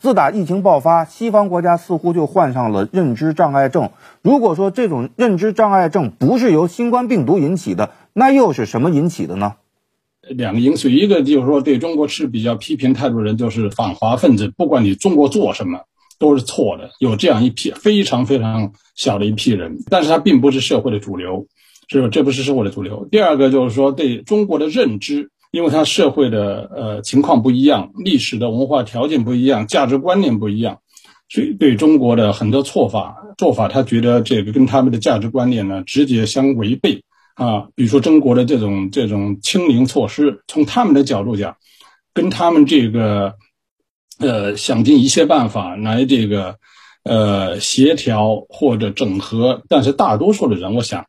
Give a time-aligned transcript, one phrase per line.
[0.00, 3.90] 自打疫情爆发，西方国家似乎就患上了认知障碍症。
[4.22, 9.56] 如果说这种认知障碍症不是由新冠病毒引起的，那又是什么引起的呢？
[10.22, 15.80] 两个因素，一个就是说对中国持比较批评态度的人，就是反华分子，不管你中国做什么
[16.20, 21.48] 都是错的，有这样一批非常非常小的一批人，但是他并不是社会的主流，
[21.88, 22.08] 是吧？
[22.08, 23.08] 这不是社会的主流。
[23.10, 25.30] 第二个就是说对中国的认知。
[25.50, 30.80] 因为他社会的呃情况不一样，历史的文化条件不一样，价值观念不一样，
[31.30, 37.02] 所以对中国的很多做法做法，他觉得这个跟他们的价值观念呢直接相违背
[37.34, 37.68] 啊。
[37.74, 41.56] 比如说中国的这种这种清零措施，从他们的角度讲，
[42.12, 43.34] 跟他们这个
[44.18, 46.56] 呃想尽一切办法来这个
[47.04, 51.06] 呃协调或者整合，但是大多数的人，我想。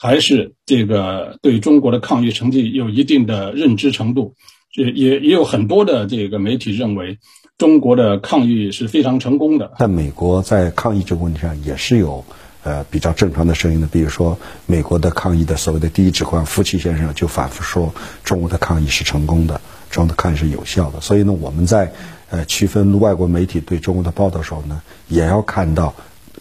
[0.00, 4.34] 还是这个对中国的抗疫成绩有一定的认知程度，
[4.76, 7.18] 也也也有很多的这个媒体认为
[7.58, 9.72] 中国的抗疫是非常成功的。
[9.76, 12.24] 在美国，在抗疫这个问题上也是有
[12.62, 21.00] 呃比较正常的声音的，比如说美国的抗疫的所谓的第一指挥官福奇先生就反复说中国的抗疫是成功的，中国的抗疫是有效的。
[21.00, 21.92] 所以呢，我们在
[22.30, 25.92] 呃区分外国媒体对中国的报道时候呢，也要看到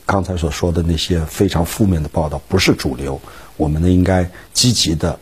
[0.06, 3.20] 刚才所说的那些非常负面的报道不是主流。
[3.58, 5.20] 我们呢，应该积极的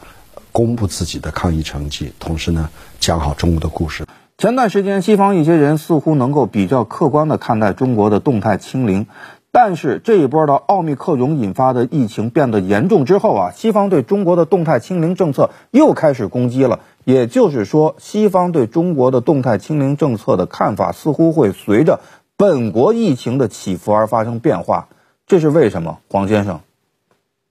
[0.51, 2.69] 公布自己的抗疫成绩，同时呢，
[2.99, 4.05] 讲好中国的故事。
[4.37, 9.07] 前段时间，西方一些人似乎能够比较客观的看待中国的动态清零，
[9.53, 16.81] 但是这一波的奥密克戎引发的疫情变得严重之后啊，西方对中国的动态清零政策又开始攻击了。
[17.05, 22.01] 也就是说，西方对中国的动态清零政策的看法似乎会随着
[22.35, 24.89] 本国疫情的起伏而发生变化。
[25.25, 26.59] 这是为什么，黄先生？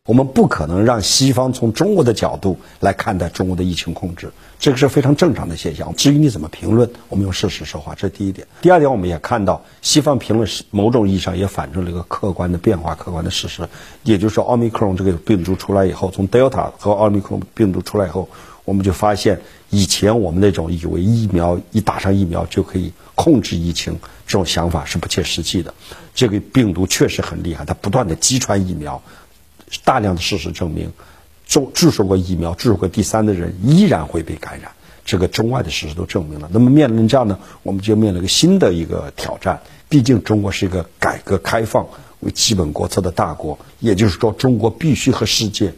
[0.07, 5.95] 我们不可能让西方从中国的角度来看待中国的疫情控制，这个是非常正常的现象。
[5.97, 8.47] 至于你怎么评论，我们用事实说话，这是第一点。
[8.61, 13.67] 第二点，我们也看到西方评论是某种意义上也反映了一个客观的变化、客观的事实，
[14.03, 18.29] 也就是说，奥密克戎这个病毒出来以后，从德尔塔和奥密克戎病毒出来以后，
[18.67, 19.41] 我们就发现
[19.71, 25.73] 以前我们那种以为疫苗一打上疫苗就可以控制疫情这种想法是不切实际的。
[26.15, 29.01] 这个病毒确实很厉害，它不断的击穿疫苗。
[29.85, 30.93] 大量的事实证明，
[31.47, 34.73] 注注射过疫苗、注射过第三的人依然会被感染。
[35.05, 36.49] 这个中外的事实都证明了。
[36.51, 39.61] 那么面临这样呢，我们就面临一个新的一个挑战。
[39.91, 41.87] 毕竟中国是一个改革开放
[42.21, 45.75] 为基本国策的大国，也就是说，中国必须和世界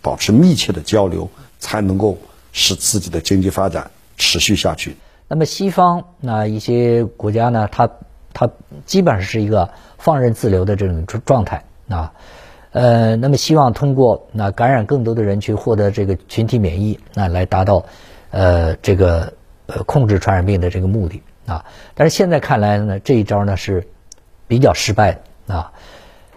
[0.00, 2.16] 保持密切的交流，才能够
[2.52, 4.96] 使自己的经济发展持续下去。
[5.26, 7.90] 那么西方那一些国家呢，它
[8.32, 8.48] 它
[8.86, 12.12] 基本上是一个放任自流的这种状态啊。
[12.74, 17.84] 呃，那么希望通过那感染更多的人去获得这个群体免疫，那来达到，
[18.32, 19.32] 呃，这个
[19.66, 21.64] 呃控制传染病的这个目的啊。
[21.94, 23.86] 但是现在看来呢，这一招呢是
[24.48, 25.72] 比较失败的啊。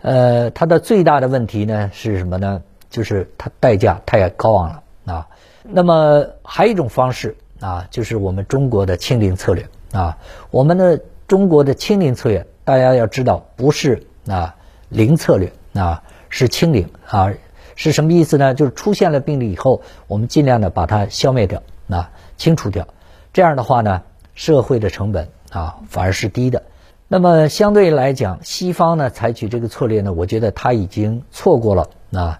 [0.03, 2.61] 呃，它的最大的问题呢是什么呢？
[2.91, 5.27] 就是它代价太高昂了啊。
[5.63, 10.19] 那么还有一种方式啊，就是我们中国的清零策略啊。
[10.51, 14.55] 我们的中国的清零策略，大家要知道不是啊
[14.89, 16.03] 零策略啊。
[16.29, 17.31] 是清零啊，
[17.75, 18.53] 是什么意思呢？
[18.53, 22.87] 就是出现了病例以后，我们尽量的把它消灭掉，啊，清除掉。
[23.33, 24.01] 这样的话呢，
[24.35, 26.63] 社会的成本啊反而是低的。
[27.07, 32.39] 那么相对来讲，西方呢采取这个策略呢，我觉得他已经错过了啊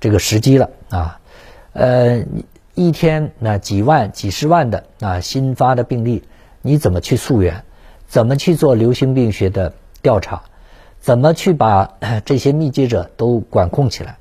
[0.00, 1.20] 这个时机了啊。
[1.72, 2.24] 呃，
[2.74, 6.24] 一天那几万、几十万的啊新发的病例，
[6.62, 7.62] 你怎么去溯源？
[8.08, 10.42] 怎么去做流行病学的调查？
[11.00, 14.18] 怎么去把这些密接者都管控起来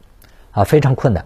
[0.52, 0.64] 啊？
[0.64, 1.26] 非常困难。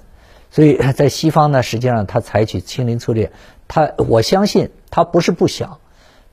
[0.49, 3.31] 所以在西方呢，实际上他采取清零策略，
[3.67, 5.79] 他我相信他不是不想，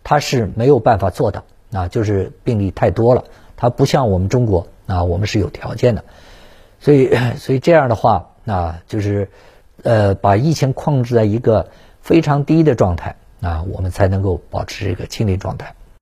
[0.03, 3.25] 他是没有办法做到啊，就是病例太多了。
[3.57, 6.05] 他不像我们中国啊，我们是有条件的。
[6.81, 9.29] 所以，所以这样的话啊，就是
[9.83, 11.71] 呃，把疫情控制在一个
[12.01, 15.75] 非常低的状态啊，我们才能够保持这个清零状态。